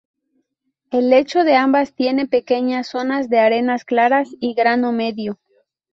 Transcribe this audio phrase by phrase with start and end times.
[0.89, 5.37] El lecho de ambas tiene pequeñas zonas de arenas claras y grano medio.